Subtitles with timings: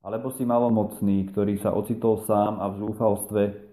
[0.00, 3.68] alebo si malomocný, ktorý sa ocitol sám a v zúfalstve,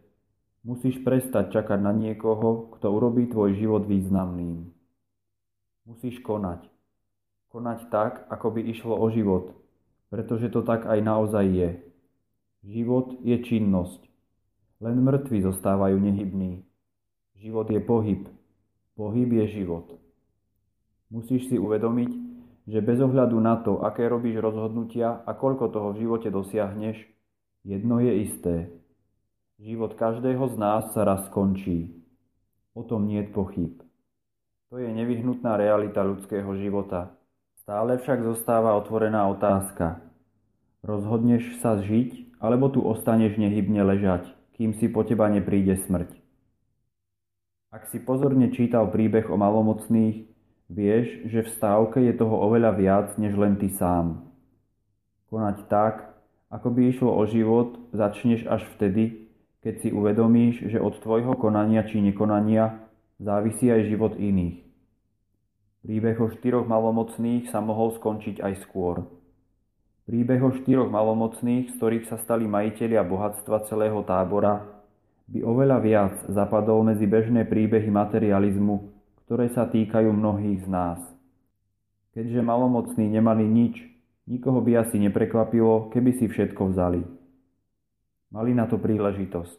[0.64, 4.68] musíš prestať čakať na niekoho, kto urobí tvoj život významným.
[5.88, 6.68] Musíš konať.
[7.50, 9.58] Konať tak, ako by išlo o život,
[10.14, 11.70] pretože to tak aj naozaj je.
[12.62, 14.02] Život je činnosť.
[14.80, 16.64] Len mŕtvi zostávajú nehybní.
[17.40, 18.22] Život je pohyb.
[19.00, 19.88] Pohyb je život.
[21.10, 22.12] Musíš si uvedomiť,
[22.70, 27.02] že bez ohľadu na to, aké robíš rozhodnutia a koľko toho v živote dosiahneš,
[27.66, 28.56] jedno je isté.
[29.60, 31.92] Život každého z nás sa raz skončí.
[32.72, 33.76] O tom nie je pochyb.
[34.72, 37.14] To je nevyhnutná realita ľudského života.
[37.60, 40.00] Stále však zostáva otvorená otázka.
[40.80, 46.16] Rozhodneš sa žiť, alebo tu ostaneš nehybne ležať, kým si po teba nepríde smrť.
[47.70, 50.30] Ak si pozorne čítal príbeh o malomocných,
[50.70, 54.22] Vieš, že v stávke je toho oveľa viac, než len ty sám.
[55.34, 56.14] Konať tak,
[56.54, 59.29] ako by išlo o život, začneš až vtedy,
[59.60, 62.80] keď si uvedomíš, že od tvojho konania či nekonania
[63.20, 64.64] závisí aj život iných.
[65.84, 69.04] Príbeh o štyroch malomocných sa mohol skončiť aj skôr.
[70.08, 74.66] Príbeh o štyroch malomocných, z ktorých sa stali majiteľia bohatstva celého tábora,
[75.30, 78.90] by oveľa viac zapadol medzi bežné príbehy materializmu,
[79.30, 81.00] ktoré sa týkajú mnohých z nás.
[82.18, 83.78] Keďže malomocní nemali nič,
[84.26, 87.19] nikoho by asi neprekvapilo, keby si všetko vzali.
[88.30, 89.58] Mali na to príležitosť.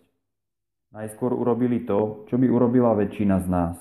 [0.95, 3.77] Najskôr urobili to, čo by urobila väčšina z nás.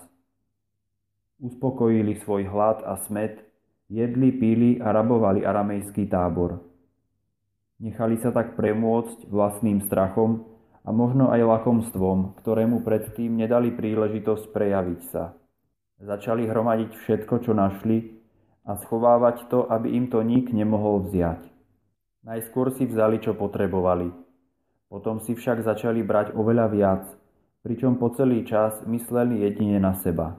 [1.42, 3.38] Uspokojili svoj hlad a smet,
[3.86, 6.62] jedli, pili a rabovali aramejský tábor.
[7.80, 10.46] Nechali sa tak premôcť vlastným strachom
[10.86, 15.38] a možno aj lakomstvom, ktorému predtým nedali príležitosť prejaviť sa.
[16.02, 18.20] Začali hromadiť všetko, čo našli
[18.66, 21.46] a schovávať to, aby im to nik nemohol vziať.
[22.26, 24.29] Najskôr si vzali, čo potrebovali.
[24.90, 27.04] Potom si však začali brať oveľa viac,
[27.62, 30.36] pričom po celý čas mysleli jedine na seba.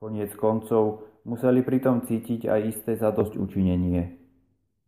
[0.00, 4.16] Koniec koncov museli pritom cítiť aj isté zadosť učinenie.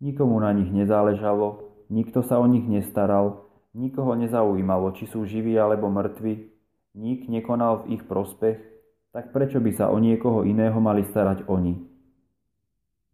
[0.00, 3.46] Nikomu na nich nezáležalo, nikto sa o nich nestaral,
[3.76, 6.48] nikoho nezaujímalo, či sú živí alebo mŕtvi,
[6.96, 8.76] nik nekonal v ich prospech
[9.16, 11.72] tak prečo by sa o niekoho iného mali starať oni?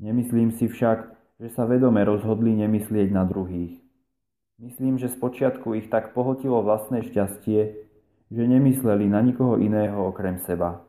[0.02, 0.98] Nemyslím si však,
[1.38, 3.78] že sa vedome rozhodli nemyslieť na druhých.
[4.58, 7.60] Myslím, že spočiatku ich tak pohotilo vlastné šťastie,
[8.32, 10.84] že nemysleli na nikoho iného okrem seba.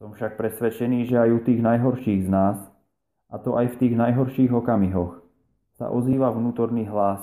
[0.00, 2.56] Som však presvedčený, že aj u tých najhorších z nás,
[3.28, 5.20] a to aj v tých najhorších okamihoch,
[5.76, 7.20] sa ozýva vnútorný hlas,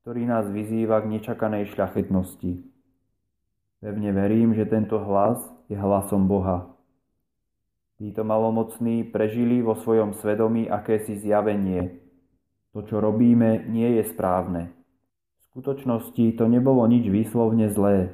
[0.00, 2.64] ktorý nás vyzýva k nečakanej šľachetnosti.
[3.84, 6.72] Pevne verím, že tento hlas je hlasom Boha.
[8.00, 12.05] Títo malomocní prežili vo svojom svedomí akési zjavenie.
[12.76, 14.68] To, čo robíme, nie je správne.
[14.68, 18.12] V skutočnosti to nebolo nič výslovne zlé.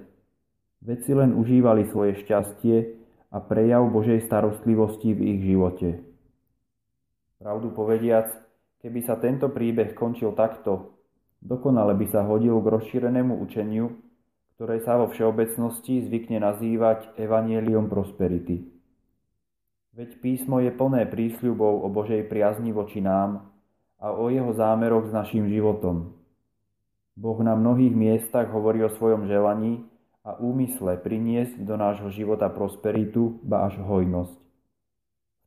[0.87, 2.95] Veď si len užívali svoje šťastie
[3.35, 6.07] a prejav Božej starostlivosti v ich živote.
[7.43, 8.31] Pravdu povediac,
[8.87, 10.95] keby sa tento príbeh končil takto,
[11.43, 13.99] dokonale by sa hodil k rozšírenému učeniu,
[14.55, 18.63] ktoré sa vo všeobecnosti zvykne nazývať Evangelium Prosperity.
[19.99, 23.51] Veď písmo je plné prísľubov o Božej priazni voči nám
[24.03, 26.19] a o jeho zámeroch s našim životom.
[27.15, 29.87] Boh na mnohých miestach hovorí o svojom želaní
[30.27, 34.39] a úmysle priniesť do nášho života prosperitu, ba až hojnosť.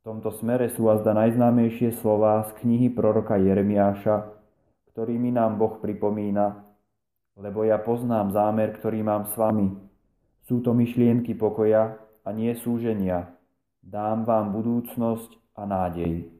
[0.06, 4.32] tomto smere sú azda najznámejšie slová z knihy proroka Jeremiáša,
[4.94, 6.64] ktorými nám Boh pripomína,
[7.36, 9.76] lebo ja poznám zámer, ktorý mám s vami.
[10.48, 13.36] Sú to myšlienky pokoja a nie súženia.
[13.82, 16.30] Dám vám budúcnosť a nádej.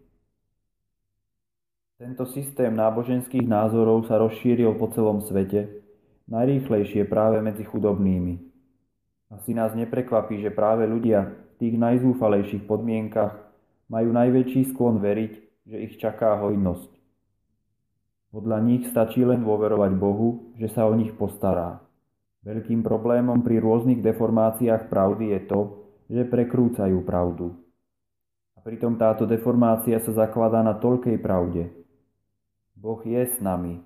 [1.96, 5.80] Tento systém náboženských názorov sa rozšíril po celom svete,
[6.28, 8.36] najrýchlejšie práve medzi chudobnými.
[9.32, 13.40] Asi nás neprekvapí, že práve ľudia v tých najzúfalejších podmienkach
[13.88, 15.32] majú najväčší sklon veriť,
[15.72, 16.92] že ich čaká hojnosť.
[18.28, 21.80] Podľa nich stačí len dôverovať Bohu, že sa o nich postará.
[22.44, 25.60] Veľkým problémom pri rôznych deformáciách pravdy je to,
[26.12, 27.56] že prekrúcajú pravdu.
[28.52, 31.85] A pritom táto deformácia sa zakladá na toľkej pravde.
[32.76, 33.80] Boh je s nami,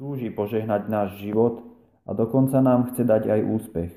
[0.00, 1.60] túži požehnať náš život
[2.08, 3.92] a dokonca nám chce dať aj úspech.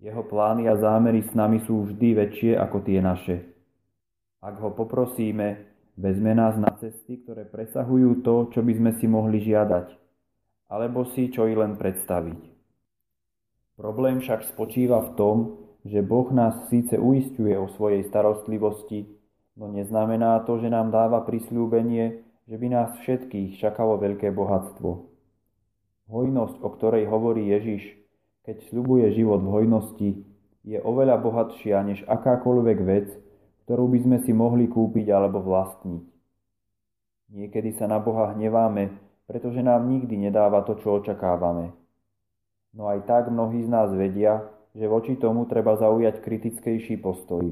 [0.00, 3.36] Jeho plány a zámery s nami sú vždy väčšie ako tie naše.
[4.44, 9.40] Ak ho poprosíme, vezme nás na cesty, ktoré presahujú to, čo by sme si mohli
[9.40, 9.92] žiadať,
[10.68, 12.40] alebo si čo i len predstaviť.
[13.80, 15.36] Problém však spočíva v tom,
[15.88, 19.08] že Boh nás síce uistuje o svojej starostlivosti,
[19.56, 25.06] no neznamená to, že nám dáva prisľúbenie, že by nás všetkých čakalo veľké bohatstvo.
[26.10, 27.94] Hojnosť, o ktorej hovorí Ježiš,
[28.42, 30.10] keď sľubuje život v hojnosti,
[30.66, 33.06] je oveľa bohatšia než akákoľvek vec,
[33.62, 36.02] ktorú by sme si mohli kúpiť alebo vlastniť.
[37.30, 38.98] Niekedy sa na Boha hneváme,
[39.30, 41.70] pretože nám nikdy nedáva to, čo očakávame.
[42.74, 44.42] No aj tak mnohí z nás vedia,
[44.74, 47.46] že voči tomu treba zaujať kritickejší postoj.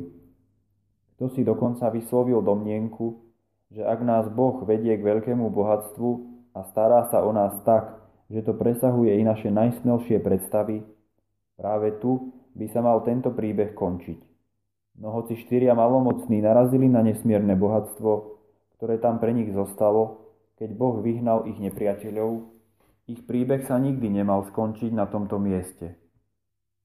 [1.14, 3.27] Kto si dokonca vyslovil domnienku,
[3.68, 6.10] že ak nás Boh vedie k veľkému bohatstvu
[6.56, 10.84] a stará sa o nás tak, že to presahuje i naše najsmelšie predstavy,
[11.56, 14.18] práve tu by sa mal tento príbeh končiť.
[14.98, 18.10] No hoci štyria malomocní narazili na nesmierne bohatstvo,
[18.76, 20.26] ktoré tam pre nich zostalo,
[20.58, 22.50] keď Boh vyhnal ich nepriateľov,
[23.08, 25.96] ich príbeh sa nikdy nemal skončiť na tomto mieste.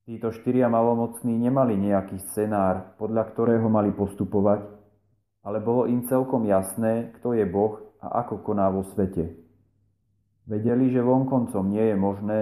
[0.04, 4.83] Títo štyria malomocní nemali nejaký scenár, podľa ktorého mali postupovať,
[5.44, 9.36] ale bolo im celkom jasné, kto je Boh a ako koná vo svete.
[10.48, 12.40] Vedeli, že vonkoncom nie je možné,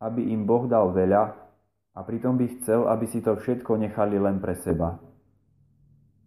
[0.00, 1.32] aby im Boh dal veľa
[1.96, 5.00] a pritom by chcel, aby si to všetko nechali len pre seba.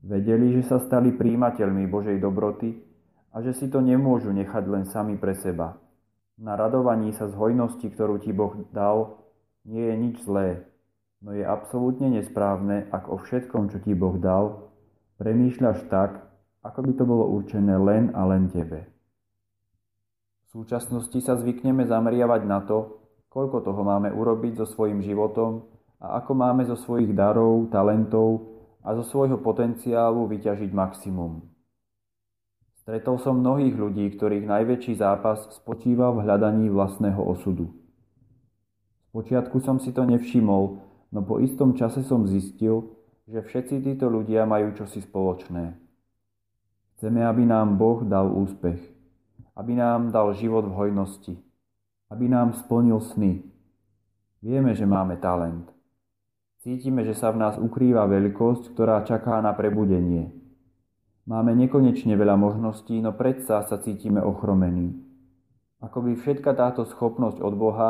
[0.02, 2.74] Vedeli, že sa stali príjimateľmi Božej dobroty
[3.34, 5.78] a že si to nemôžu nechať len sami pre seba.
[6.42, 9.22] Na radovaní sa z hojnosti, ktorú ti Boh dal,
[9.62, 10.66] nie je nič zlé,
[11.22, 14.71] no je absolútne nesprávne, ak o všetkom, čo ti Boh dal,
[15.22, 16.18] premýšľaš tak,
[16.66, 18.90] ako by to bolo určené len a len tebe.
[20.50, 22.98] V súčasnosti sa zvykneme zameriavať na to,
[23.30, 25.70] koľko toho máme urobiť so svojím životom
[26.02, 28.50] a ako máme zo svojich darov, talentov
[28.82, 31.46] a zo svojho potenciálu vyťažiť maximum.
[32.82, 37.70] Stretol som mnohých ľudí, ktorých najväčší zápas spočíval v hľadaní vlastného osudu.
[39.14, 40.82] Spočiatku som si to nevšimol,
[41.14, 43.01] no po istom čase som zistil,
[43.32, 45.72] že všetci títo ľudia majú čosi spoločné.
[47.00, 48.92] Chceme, aby nám Boh dal úspech
[49.56, 51.36] aby nám dal život v hojnosti,
[52.10, 53.44] aby nám splnil sny.
[54.42, 55.70] Vieme, že máme talent.
[56.66, 60.34] Cítime, že sa v nás ukrýva veľkosť, ktorá čaká na prebudenie.
[61.30, 64.98] Máme nekonečne veľa možností, no predsa sa cítime ochromení.
[65.82, 67.90] Ako by všetka táto schopnosť od Boha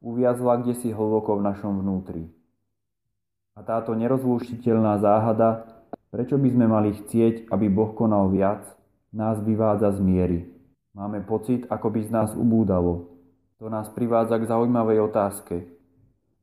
[0.00, 2.28] uviazla kde si hlboko v našom vnútri.
[3.54, 5.66] A táto nerozlúštiteľná záhada,
[6.10, 8.66] prečo by sme mali chcieť, aby Boh konal viac,
[9.10, 10.38] nás vyvádza z miery.
[10.94, 13.10] Máme pocit, ako by z nás ubúdalo.
[13.62, 15.68] To nás privádza k zaujímavej otázke.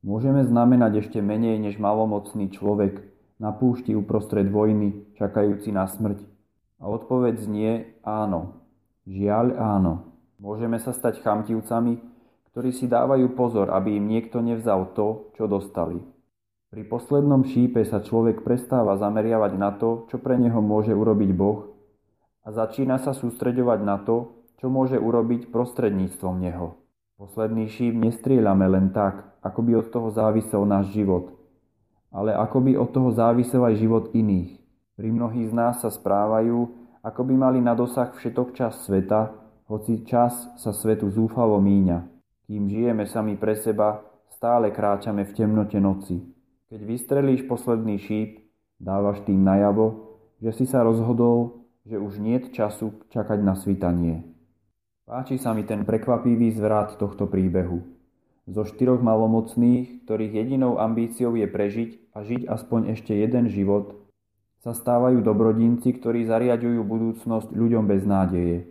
[0.06, 3.02] Môžeme znamenať ešte menej než malomocný človek
[3.42, 6.22] na púšti uprostred vojny, čakajúci na smrť?
[6.78, 7.70] A odpoveď znie
[8.06, 8.62] áno.
[9.08, 10.14] Žiaľ áno.
[10.38, 11.98] Môžeme sa stať chamtivcami,
[12.54, 15.98] ktorí si dávajú pozor, aby im niekto nevzal to, čo dostali.
[16.68, 21.72] Pri poslednom šípe sa človek prestáva zameriavať na to, čo pre neho môže urobiť Boh
[22.44, 26.76] a začína sa sústreďovať na to, čo môže urobiť prostredníctvom neho.
[27.16, 31.40] Posledný šíp nestrieľame len tak, ako by od toho závisel náš život,
[32.12, 34.60] ale ako by od toho závisel aj život iných.
[34.92, 36.68] Pri mnohých z nás sa správajú,
[37.00, 39.32] ako by mali na dosah všetok čas sveta,
[39.72, 42.04] hoci čas sa svetu zúfalo míňa.
[42.44, 44.04] Kým žijeme sami pre seba,
[44.36, 46.37] stále kráčame v temnote noci.
[46.68, 48.44] Keď vystrelíš posledný šíp,
[48.76, 54.28] dávaš tým najavo, že si sa rozhodol, že už nie času čakať na svitanie.
[55.08, 57.80] Páči sa mi ten prekvapivý zvrat tohto príbehu.
[58.44, 64.04] Zo štyroch malomocných, ktorých jedinou ambíciou je prežiť a žiť aspoň ešte jeden život,
[64.60, 68.68] sa stávajú dobrodinci, ktorí zariadujú budúcnosť ľuďom bez nádeje.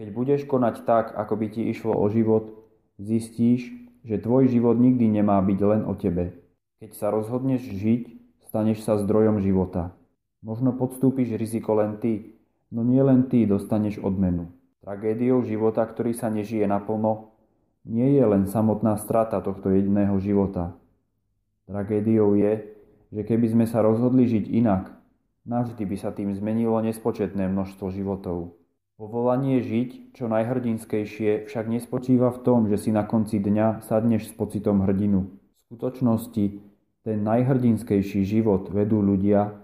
[0.00, 2.64] Keď budeš konať tak, ako by ti išlo o život,
[2.96, 3.68] zistíš,
[4.08, 6.45] že tvoj život nikdy nemá byť len o tebe.
[6.76, 8.02] Keď sa rozhodneš žiť,
[8.52, 9.96] staneš sa zdrojom života.
[10.44, 12.36] Možno podstúpiš riziko len ty,
[12.68, 14.52] no nie len ty dostaneš odmenu.
[14.84, 17.32] Tragédiou života, ktorý sa nežije naplno,
[17.88, 20.76] nie je len samotná strata tohto jediného života.
[21.64, 22.76] Tragédiou je,
[23.08, 24.92] že keby sme sa rozhodli žiť inak,
[25.48, 28.52] navždy by sa tým zmenilo nespočetné množstvo životov.
[29.00, 34.32] Povolanie žiť čo najhrdinskejšie však nespočíva v tom, že si na konci dňa sadneš s
[34.36, 35.32] pocitom hrdinu.
[35.32, 36.65] V skutočnosti
[37.06, 39.54] ten najhrdinskejší život vedú ľudia,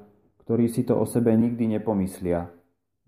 [0.47, 2.47] ktorí si to o sebe nikdy nepomyslia,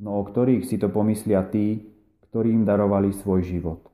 [0.03, 1.87] no o ktorých si to pomyslia tí,
[2.27, 3.87] ktorým darovali svoj život.